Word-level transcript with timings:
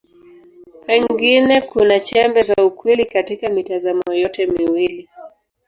Pengine 0.85 1.61
kuna 1.61 1.99
chembe 1.99 2.41
za 2.41 2.53
ukweli 2.65 3.05
katika 3.05 3.49
mitazamo 3.49 4.03
yote 4.13 4.45
miwili. 4.45 5.09